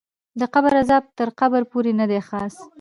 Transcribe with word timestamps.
د 0.39 0.41
قبر 0.53 0.71
غذاب 0.79 1.03
تر 1.17 1.29
قبر 1.39 1.61
پورې 1.71 1.91
ندی 1.99 2.21
خاص 2.27 2.55